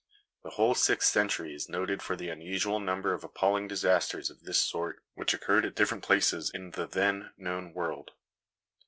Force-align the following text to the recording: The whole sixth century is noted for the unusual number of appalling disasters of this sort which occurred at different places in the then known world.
The 0.41 0.49
whole 0.49 0.73
sixth 0.73 1.11
century 1.11 1.53
is 1.53 1.69
noted 1.69 2.01
for 2.01 2.15
the 2.15 2.29
unusual 2.29 2.79
number 2.79 3.13
of 3.13 3.23
appalling 3.23 3.67
disasters 3.67 4.31
of 4.31 4.41
this 4.41 4.57
sort 4.57 5.03
which 5.13 5.31
occurred 5.35 5.63
at 5.63 5.75
different 5.75 6.03
places 6.03 6.49
in 6.49 6.71
the 6.71 6.87
then 6.87 7.29
known 7.37 7.71
world. 7.73 8.11